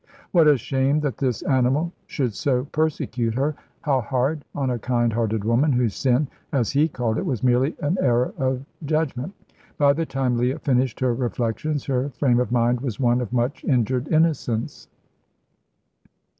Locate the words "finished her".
10.57-11.13